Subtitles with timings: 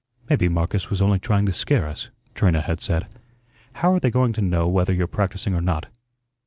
[0.31, 3.05] "Maybe Marcus was only trying to scare us," Trina had said.
[3.73, 5.95] "How are they going to know whether you're practising or not?"